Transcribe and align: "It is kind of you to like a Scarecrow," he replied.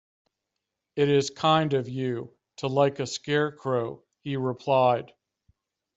"It 0.95 1.09
is 1.09 1.29
kind 1.29 1.75
of 1.75 1.87
you 1.87 2.35
to 2.55 2.67
like 2.67 2.99
a 2.99 3.05
Scarecrow," 3.05 4.03
he 4.23 4.35
replied. 4.35 5.13